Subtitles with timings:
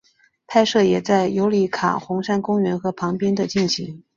[0.47, 4.01] 拍摄也在尤里卡红杉公园和旁边的进行。